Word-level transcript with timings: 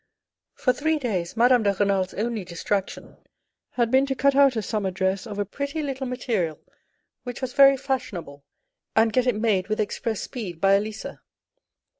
For 0.55 0.73
three 0.73 0.97
days 0.97 1.37
Madame 1.37 1.61
de 1.61 1.71
Renal's 1.73 2.15
only 2.15 2.43
distraction 2.43 3.17
had 3.73 3.91
been 3.91 4.07
to 4.07 4.15
cut 4.15 4.35
out 4.35 4.55
a 4.55 4.63
summer 4.63 4.89
dress 4.89 5.27
of 5.27 5.37
a 5.37 5.45
pretty 5.45 5.83
little 5.83 6.07
material 6.07 6.59
which 7.21 7.39
was 7.39 7.53
very 7.53 7.77
fashionable, 7.77 8.43
and 8.95 9.13
get 9.13 9.27
it 9.27 9.35
made 9.35 9.67
with 9.67 9.79
express 9.79 10.19
speed 10.23 10.59
by 10.59 10.73
Elisa. 10.73 11.21